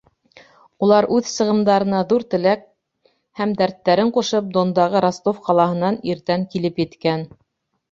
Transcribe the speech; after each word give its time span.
Улар 0.85 1.07
үҙ 1.17 1.27
сығымдарына 1.31 1.99
ҙур 2.13 2.25
теләк 2.35 2.63
һәм 3.43 3.53
дәрттәрен 3.61 4.11
ҡушып, 4.17 4.49
Дондағы 4.57 5.05
Ростов 5.09 5.45
ҡалаһынан 5.51 6.03
иртән 6.17 6.51
килеп 6.57 6.85
еткән. 6.87 7.31